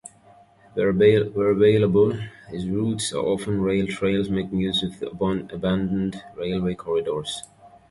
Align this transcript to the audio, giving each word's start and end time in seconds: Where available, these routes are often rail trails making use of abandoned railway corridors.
Where 0.73 0.89
available, 0.89 2.13
these 2.51 2.67
routes 2.67 3.13
are 3.13 3.19
often 3.19 3.61
rail 3.61 3.85
trails 3.85 4.31
making 4.31 4.57
use 4.57 4.81
of 4.81 4.99
abandoned 5.03 6.23
railway 6.35 6.73
corridors. 6.73 7.43